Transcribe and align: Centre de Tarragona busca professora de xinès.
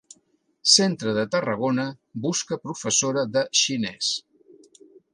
Centre 0.75 1.13
de 1.17 1.25
Tarragona 1.35 1.87
busca 2.25 2.59
professora 2.65 3.29
de 3.37 3.47
xinès. 3.63 4.13